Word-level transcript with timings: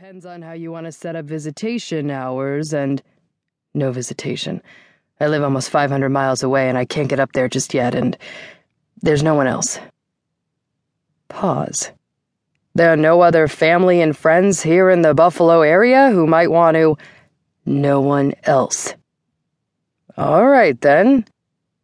Depends 0.00 0.24
on 0.24 0.40
how 0.40 0.52
you 0.52 0.72
want 0.72 0.86
to 0.86 0.92
set 0.92 1.14
up 1.14 1.26
visitation 1.26 2.10
hours 2.10 2.72
and. 2.72 3.02
No 3.74 3.92
visitation. 3.92 4.62
I 5.20 5.26
live 5.26 5.42
almost 5.42 5.68
500 5.68 6.08
miles 6.08 6.42
away 6.42 6.70
and 6.70 6.78
I 6.78 6.86
can't 6.86 7.10
get 7.10 7.20
up 7.20 7.32
there 7.32 7.50
just 7.50 7.74
yet, 7.74 7.94
and 7.94 8.16
there's 9.02 9.22
no 9.22 9.34
one 9.34 9.46
else. 9.46 9.78
Pause. 11.28 11.90
There 12.74 12.90
are 12.90 12.96
no 12.96 13.20
other 13.20 13.46
family 13.46 14.00
and 14.00 14.16
friends 14.16 14.62
here 14.62 14.88
in 14.88 15.02
the 15.02 15.12
Buffalo 15.12 15.60
area 15.60 16.08
who 16.10 16.26
might 16.26 16.50
want 16.50 16.76
to. 16.76 16.96
No 17.66 18.00
one 18.00 18.32
else. 18.44 18.94
All 20.16 20.48
right, 20.48 20.80
then. 20.80 21.26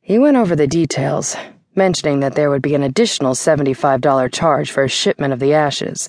He 0.00 0.18
went 0.18 0.38
over 0.38 0.56
the 0.56 0.66
details, 0.66 1.36
mentioning 1.74 2.20
that 2.20 2.36
there 2.36 2.48
would 2.48 2.62
be 2.62 2.74
an 2.74 2.84
additional 2.84 3.34
$75 3.34 4.32
charge 4.32 4.70
for 4.70 4.82
a 4.82 4.88
shipment 4.88 5.34
of 5.34 5.40
the 5.40 5.52
ashes. 5.52 6.08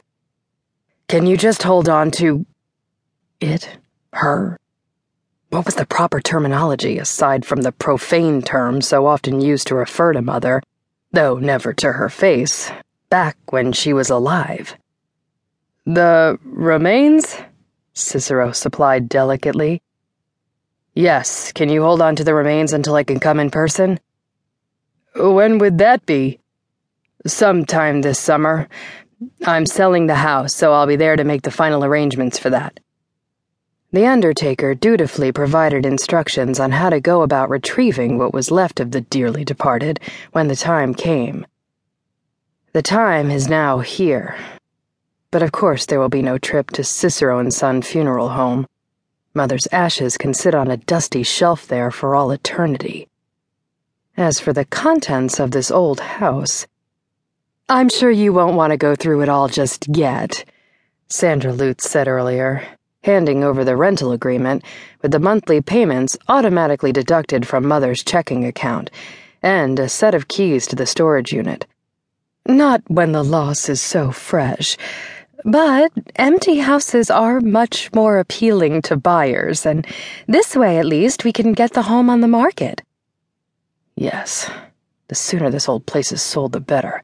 Can 1.10 1.26
you 1.26 1.38
just 1.38 1.64
hold 1.64 1.89
on 1.89 2.12
to 2.12 2.46
it? 3.42 3.68
Her? 4.14 4.60
What 5.50 5.66
was 5.66 5.74
the 5.74 5.88
proper 5.88 6.21
terminology 6.21 7.00
aside 7.00 7.47
from 7.47 7.64
the 7.64 7.71
profane 7.71 8.43
term 8.43 8.79
so 8.79 9.07
often 9.07 9.42
used 9.42 9.66
to 9.68 9.75
refer 9.75 10.14
to 10.14 10.21
Mother, 10.21 10.61
though 11.11 11.39
never 11.39 11.74
to 11.74 11.93
her 11.93 12.10
face, 12.10 12.71
back 13.10 13.36
when 13.50 13.74
she 13.74 13.92
was 13.92 14.11
alive? 14.11 14.78
The 15.88 16.38
remains? 16.43 17.36
Cicero 17.94 18.52
supplied 18.52 19.10
delicately. 19.10 19.82
Yes, 20.94 21.52
can 21.54 21.69
you 21.69 21.82
hold 21.82 22.04
on 22.04 22.18
to 22.18 22.24
the 22.24 22.36
remains 22.36 22.71
until 22.71 22.94
I 22.94 23.04
can 23.04 23.19
come 23.19 23.39
in 23.39 23.50
person? 23.50 24.00
When 25.16 25.57
would 25.57 25.80
that 25.80 26.05
be? 26.05 26.39
Sometime 27.25 28.02
this 28.02 28.19
summer. 28.19 28.69
I'm 29.46 29.65
selling 29.65 30.07
the 30.07 30.15
house, 30.15 30.55
so 30.55 30.71
I'll 30.73 30.87
be 30.87 30.96
there 30.96 31.15
to 31.15 31.23
make 31.23 31.41
the 31.41 31.51
final 31.51 31.83
arrangements 31.83 32.39
for 32.39 32.50
that. 32.52 32.80
The 33.91 34.05
undertaker 34.05 34.75
dutifully 34.75 35.31
provided 35.31 35.85
instructions 35.85 36.59
on 36.59 36.71
how 36.71 36.89
to 36.89 37.02
go 37.02 37.23
about 37.23 37.49
retrieving 37.49 38.17
what 38.17 38.33
was 38.33 38.52
left 38.52 38.79
of 38.79 38.91
the 38.91 39.02
dearly 39.02 39.44
departed 39.44 39.99
when 40.31 40.47
the 40.47 40.55
time 40.55 40.94
came. 40.94 41.45
The 42.71 42.83
time 42.83 43.31
is 43.31 43.49
now 43.49 43.79
here. 43.79 44.38
But 45.31 45.41
of 45.41 45.51
course, 45.51 45.88
there 45.88 45.99
will 45.99 46.09
be 46.09 46.22
no 46.22 46.38
trip 46.38 46.69
to 46.72 46.83
Cicero 46.83 47.39
and 47.39 47.53
Son 47.53 47.81
Funeral 47.81 48.29
Home. 48.29 48.67
Mother's 49.33 49.67
ashes 49.72 50.17
can 50.17 50.33
sit 50.33 50.53
on 50.53 50.69
a 50.69 50.77
dusty 50.77 51.23
shelf 51.23 51.67
there 51.67 51.91
for 51.91 52.16
all 52.16 52.31
eternity. 52.31 53.07
As 54.16 54.39
for 54.39 54.53
the 54.53 54.66
contents 54.66 55.39
of 55.39 55.51
this 55.51 55.72
old 55.72 55.99
house, 55.99 56.67
I'm 57.72 57.89
sure 57.89 58.09
you 58.09 58.34
won't 58.34 58.56
want 58.56 58.72
to 58.72 58.78
go 58.78 58.95
through 58.95 59.22
it 59.22 59.30
all 59.30 59.48
just 59.48 59.88
yet, 59.95 60.44
Sandra 61.08 61.53
Lutz 61.53 61.88
said 61.88 62.08
earlier, 62.08 62.66
handing 63.03 63.44
over 63.44 63.64
the 63.64 63.75
rental 63.75 64.12
agreement 64.12 64.64
with 65.03 65.12
the 65.12 65.20
monthly 65.20 65.62
payments 65.62 66.17
automatically 66.28 66.92
deducted 66.92 67.47
from 67.47 67.67
Mother's 67.67 68.03
checking 68.03 68.44
account 68.44 68.90
and 69.44 69.78
a 69.78 69.88
set 69.88 70.16
of 70.16 70.28
keys 70.28 70.66
to 70.66 70.75
the 70.75 70.88
storage 70.88 71.31
unit. 71.31 71.67
Not 72.47 72.81
when 72.88 73.12
the 73.12 73.23
loss 73.23 73.70
is 73.70 73.80
so 73.80 74.09
fresh. 74.09 74.75
But 75.45 75.92
empty 76.16 76.58
houses 76.58 77.12
are 77.12 77.40
much 77.40 77.94
more 77.94 78.17
appealing 78.17 78.81
to 78.84 78.97
buyers, 78.97 79.67
and 79.67 79.86
this 80.28 80.56
way 80.56 80.80
at 80.80 80.88
least 80.88 81.23
we 81.23 81.31
can 81.31 81.53
get 81.53 81.73
the 81.73 81.84
home 81.84 82.09
on 82.09 82.22
the 82.22 82.28
market. 82.28 82.81
Yes, 83.95 84.50
the 85.08 85.14
sooner 85.14 85.52
this 85.52 85.70
old 85.70 85.86
place 85.86 86.12
is 86.12 86.23
sold, 86.23 86.53
the 86.53 86.59
better. 86.59 87.03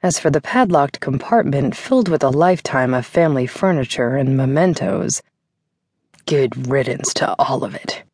As 0.00 0.20
for 0.20 0.30
the 0.30 0.40
padlocked 0.40 1.00
compartment 1.00 1.74
filled 1.74 2.08
with 2.08 2.22
a 2.22 2.30
lifetime 2.30 2.94
of 2.94 3.04
family 3.04 3.48
furniture 3.48 4.14
and 4.16 4.36
mementos, 4.36 5.22
good 6.24 6.68
riddance 6.68 7.12
to 7.14 7.34
all 7.36 7.64
of 7.64 7.74
it. 7.74 8.04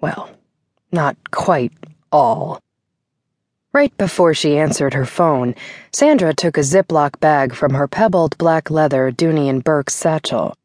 Well, 0.00 0.30
not 0.90 1.16
quite 1.30 1.72
all. 2.10 2.60
Right 3.72 3.96
before 3.98 4.34
she 4.34 4.58
answered 4.58 4.94
her 4.94 5.04
phone, 5.04 5.54
Sandra 5.92 6.34
took 6.34 6.58
a 6.58 6.62
Ziploc 6.62 7.20
bag 7.20 7.54
from 7.54 7.74
her 7.74 7.86
pebbled 7.86 8.36
black 8.36 8.68
leather 8.68 9.12
Dooney 9.12 9.48
and 9.48 9.62
Bourke 9.62 9.90
satchel. 9.90 10.56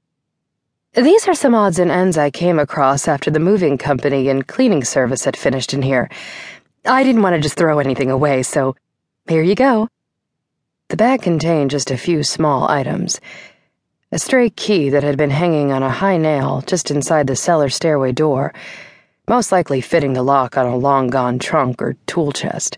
These 0.95 1.27
are 1.27 1.35
some 1.35 1.53
odds 1.53 1.77
and 1.77 1.91
ends 1.91 2.17
I 2.17 2.31
came 2.31 2.57
across 2.57 3.07
after 3.07 3.29
the 3.29 3.39
moving 3.39 3.77
company 3.77 4.29
and 4.29 4.47
cleaning 4.47 4.83
service 4.83 5.25
had 5.25 5.37
finished 5.37 5.71
in 5.71 5.83
here. 5.83 6.09
I 6.83 7.03
didn't 7.03 7.21
want 7.21 7.35
to 7.35 7.41
just 7.41 7.57
throw 7.57 7.77
anything 7.77 8.09
away, 8.09 8.41
so 8.41 8.75
here 9.27 9.43
you 9.43 9.53
go. 9.53 9.87
The 10.89 10.97
bag 10.97 11.23
contained 11.23 11.71
just 11.71 11.89
a 11.89 11.97
few 11.97 12.21
small 12.21 12.69
items. 12.69 13.19
A 14.11 14.19
stray 14.19 14.51
key 14.51 14.89
that 14.89 15.01
had 15.01 15.17
been 15.17 15.31
hanging 15.31 15.71
on 15.71 15.81
a 15.81 15.89
high 15.89 16.17
nail 16.17 16.63
just 16.67 16.91
inside 16.91 17.25
the 17.25 17.35
cellar 17.35 17.69
stairway 17.69 18.11
door, 18.11 18.53
most 19.27 19.51
likely 19.51 19.81
fitting 19.81 20.13
the 20.13 20.21
lock 20.21 20.57
on 20.57 20.67
a 20.67 20.77
long 20.77 21.07
gone 21.07 21.39
trunk 21.39 21.81
or 21.81 21.95
tool 22.05 22.31
chest. 22.31 22.77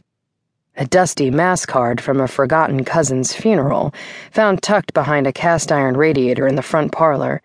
A 0.78 0.86
dusty 0.86 1.30
mass 1.30 1.66
card 1.66 2.00
from 2.00 2.22
a 2.22 2.30
forgotten 2.30 2.86
cousin's 2.86 3.34
funeral, 3.34 3.94
found 4.32 4.64
tucked 4.64 4.94
behind 4.94 5.28
a 5.28 5.34
cast 5.34 5.70
iron 5.70 5.98
radiator 5.98 6.48
in 6.48 6.56
the 6.56 6.62
front 6.62 6.94
parlor. 6.94 7.42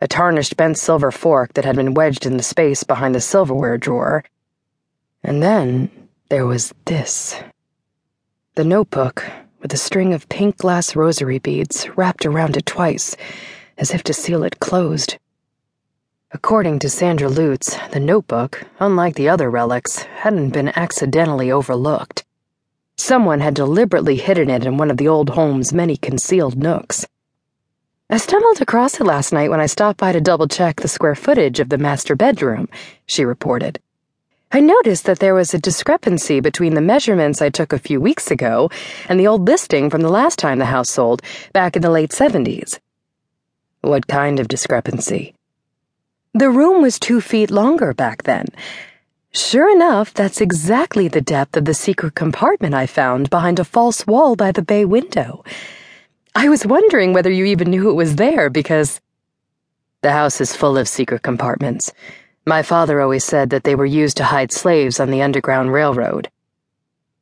A 0.00 0.08
tarnished 0.08 0.56
bent 0.56 0.78
silver 0.78 1.10
fork 1.10 1.52
that 1.52 1.66
had 1.66 1.76
been 1.76 1.92
wedged 1.92 2.24
in 2.24 2.38
the 2.38 2.42
space 2.42 2.84
behind 2.84 3.14
the 3.14 3.20
silverware 3.20 3.76
drawer. 3.76 4.24
And 5.22 5.42
then 5.42 5.90
there 6.30 6.46
was 6.46 6.72
this. 6.86 7.38
The 8.54 8.64
notebook 8.64 9.24
with 9.60 9.72
a 9.72 9.76
string 9.76 10.14
of 10.14 10.28
pink 10.28 10.56
glass 10.56 10.96
rosary 10.96 11.38
beads 11.38 11.88
wrapped 11.96 12.24
around 12.24 12.56
it 12.56 12.66
twice, 12.66 13.16
as 13.78 13.92
if 13.92 14.02
to 14.04 14.12
seal 14.12 14.42
it 14.42 14.60
closed. 14.60 15.18
According 16.32 16.78
to 16.80 16.88
Sandra 16.88 17.28
Lutz, 17.28 17.76
the 17.90 18.00
notebook, 18.00 18.64
unlike 18.78 19.16
the 19.16 19.28
other 19.28 19.50
relics, 19.50 20.02
hadn't 20.02 20.50
been 20.50 20.72
accidentally 20.76 21.50
overlooked. 21.50 22.24
Someone 22.96 23.40
had 23.40 23.54
deliberately 23.54 24.16
hidden 24.16 24.48
it 24.48 24.64
in 24.64 24.76
one 24.76 24.90
of 24.90 24.96
the 24.96 25.08
old 25.08 25.30
home's 25.30 25.72
many 25.72 25.96
concealed 25.96 26.56
nooks. 26.56 27.06
I 28.08 28.16
stumbled 28.18 28.60
across 28.60 29.00
it 29.00 29.04
last 29.04 29.32
night 29.32 29.50
when 29.50 29.60
I 29.60 29.66
stopped 29.66 29.98
by 29.98 30.12
to 30.12 30.20
double 30.20 30.48
check 30.48 30.80
the 30.80 30.88
square 30.88 31.14
footage 31.14 31.60
of 31.60 31.68
the 31.68 31.78
master 31.78 32.14
bedroom, 32.14 32.68
she 33.06 33.24
reported. 33.24 33.80
I 34.52 34.58
noticed 34.58 35.04
that 35.04 35.20
there 35.20 35.34
was 35.34 35.54
a 35.54 35.60
discrepancy 35.60 36.40
between 36.40 36.74
the 36.74 36.80
measurements 36.80 37.40
I 37.40 37.50
took 37.50 37.72
a 37.72 37.78
few 37.78 38.00
weeks 38.00 38.32
ago 38.32 38.68
and 39.08 39.18
the 39.18 39.28
old 39.28 39.46
listing 39.46 39.90
from 39.90 40.00
the 40.00 40.08
last 40.08 40.40
time 40.40 40.58
the 40.58 40.64
house 40.64 40.90
sold, 40.90 41.22
back 41.52 41.76
in 41.76 41.82
the 41.82 41.90
late 41.90 42.10
70s. 42.10 42.80
What 43.80 44.08
kind 44.08 44.40
of 44.40 44.48
discrepancy? 44.48 45.34
The 46.34 46.50
room 46.50 46.82
was 46.82 46.98
two 46.98 47.20
feet 47.20 47.52
longer 47.52 47.94
back 47.94 48.24
then. 48.24 48.46
Sure 49.32 49.70
enough, 49.70 50.12
that's 50.12 50.40
exactly 50.40 51.06
the 51.06 51.20
depth 51.20 51.56
of 51.56 51.64
the 51.64 51.74
secret 51.74 52.16
compartment 52.16 52.74
I 52.74 52.86
found 52.86 53.30
behind 53.30 53.60
a 53.60 53.64
false 53.64 54.04
wall 54.04 54.34
by 54.34 54.50
the 54.50 54.62
bay 54.62 54.84
window. 54.84 55.44
I 56.34 56.48
was 56.48 56.66
wondering 56.66 57.12
whether 57.12 57.30
you 57.30 57.44
even 57.44 57.70
knew 57.70 57.88
it 57.88 57.94
was 57.94 58.16
there 58.16 58.50
because. 58.50 59.00
The 60.02 60.12
house 60.12 60.40
is 60.40 60.56
full 60.56 60.76
of 60.78 60.88
secret 60.88 61.22
compartments. 61.22 61.92
My 62.50 62.62
father 62.64 63.00
always 63.00 63.22
said 63.22 63.50
that 63.50 63.62
they 63.62 63.76
were 63.76 63.86
used 63.86 64.16
to 64.16 64.24
hide 64.24 64.50
slaves 64.50 64.98
on 64.98 65.12
the 65.12 65.22
Underground 65.22 65.72
Railroad. 65.72 66.28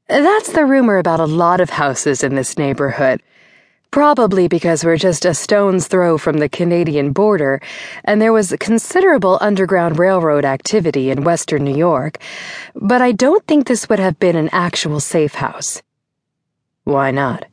That's 0.07 0.53
the 0.55 0.65
rumor 0.65 0.97
about 0.97 1.21
a 1.21 1.27
lot 1.27 1.61
of 1.61 1.69
houses 1.69 2.25
in 2.25 2.35
this 2.35 2.57
neighborhood. 2.57 3.23
Probably 3.91 4.49
because 4.49 4.87
we're 4.87 4.97
just 4.97 5.27
a 5.27 5.35
stone's 5.35 5.87
throw 5.87 6.17
from 6.17 6.39
the 6.39 6.49
Canadian 6.49 7.13
border, 7.13 7.61
and 8.05 8.23
there 8.23 8.33
was 8.33 8.55
considerable 8.59 9.37
Underground 9.43 9.99
Railroad 9.99 10.47
activity 10.47 11.11
in 11.11 11.25
western 11.25 11.63
New 11.63 11.77
York, 11.77 12.17
but 12.75 13.03
I 13.03 13.13
don't 13.13 13.47
think 13.47 13.67
this 13.67 13.87
would 13.91 13.99
have 13.99 14.19
been 14.19 14.35
an 14.35 14.49
actual 14.51 14.99
safe 14.99 15.35
house. 15.35 15.83
Why 16.85 17.11
not? 17.11 17.45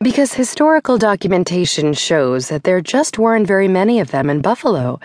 Because 0.00 0.34
historical 0.34 0.98
documentation 0.98 1.94
shows 1.94 2.50
that 2.50 2.64
there 2.64 2.82
just 2.82 3.18
weren't 3.18 3.46
very 3.46 3.66
many 3.66 3.98
of 3.98 4.10
them 4.10 4.28
in 4.28 4.42
Buffalo. 4.42 5.00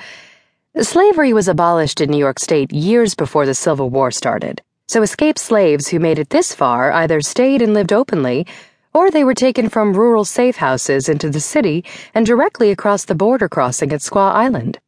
Slavery 0.79 1.33
was 1.33 1.49
abolished 1.49 1.99
in 1.99 2.09
New 2.09 2.17
York 2.17 2.39
State 2.39 2.71
years 2.71 3.13
before 3.13 3.45
the 3.45 3.53
Civil 3.53 3.89
War 3.89 4.09
started, 4.09 4.61
so 4.87 5.01
escaped 5.01 5.37
slaves 5.37 5.89
who 5.89 5.99
made 5.99 6.17
it 6.17 6.29
this 6.29 6.55
far 6.55 6.93
either 6.93 7.19
stayed 7.19 7.61
and 7.61 7.73
lived 7.73 7.91
openly, 7.91 8.47
or 8.93 9.11
they 9.11 9.25
were 9.25 9.33
taken 9.33 9.67
from 9.67 9.93
rural 9.93 10.23
safe 10.23 10.55
houses 10.55 11.09
into 11.09 11.29
the 11.29 11.41
city 11.41 11.83
and 12.13 12.25
directly 12.25 12.71
across 12.71 13.03
the 13.03 13.15
border 13.15 13.49
crossing 13.49 13.91
at 13.91 13.99
Squaw 13.99 14.31
Island. 14.31 14.79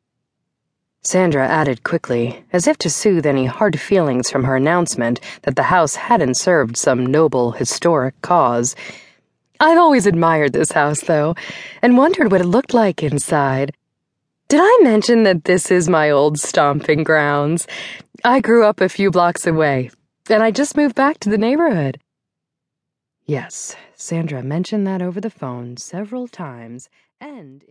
Sandra 1.01 1.45
added 1.45 1.83
quickly, 1.83 2.45
as 2.53 2.65
if 2.65 2.77
to 2.77 2.89
soothe 2.89 3.25
any 3.25 3.45
hard 3.45 3.77
feelings 3.77 4.29
from 4.29 4.45
her 4.45 4.55
announcement 4.55 5.19
that 5.41 5.57
the 5.57 5.63
house 5.63 5.95
hadn't 5.95 6.35
served 6.35 6.77
some 6.77 7.05
noble, 7.05 7.51
historic 7.51 8.19
cause. 8.21 8.73
I've 9.59 9.77
always 9.77 10.07
admired 10.07 10.53
this 10.53 10.71
house, 10.71 11.01
though, 11.01 11.35
and 11.81 11.97
wondered 11.97 12.31
what 12.31 12.39
it 12.39 12.45
looked 12.45 12.73
like 12.73 13.03
inside. 13.03 13.73
Did 14.53 14.61
I 14.61 14.79
mention 14.83 15.23
that 15.23 15.45
this 15.45 15.71
is 15.71 15.89
my 15.89 16.11
old 16.11 16.39
stomping 16.39 17.03
grounds? 17.03 17.65
I 18.23 18.39
grew 18.39 18.63
up 18.65 18.81
a 18.81 18.87
few 18.87 19.09
blocks 19.09 19.47
away, 19.47 19.89
and 20.29 20.43
I 20.43 20.51
just 20.51 20.77
moved 20.77 20.93
back 20.93 21.17
to 21.21 21.29
the 21.31 21.39
neighborhood. 21.39 21.99
Yes, 23.25 23.75
Sandra 23.95 24.43
mentioned 24.43 24.85
that 24.85 25.01
over 25.01 25.19
the 25.19 25.31
phone 25.31 25.77
several 25.77 26.27
times, 26.27 26.87
and 27.19 27.61